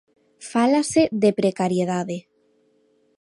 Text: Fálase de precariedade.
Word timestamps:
Fálase 0.51 1.03
de 1.21 1.29
precariedade. 1.39 2.17